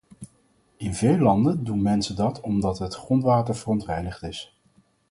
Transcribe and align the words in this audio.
In 0.77 0.93
veel 0.93 1.17
landen 1.17 1.63
doen 1.63 1.81
mensen 1.81 2.15
dat 2.15 2.41
omdat 2.41 2.79
het 2.79 2.93
grondwater 2.95 3.55
verontreinigd 3.55 4.23
is. 4.23 4.57